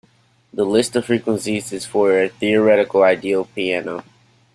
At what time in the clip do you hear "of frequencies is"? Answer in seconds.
0.95-1.85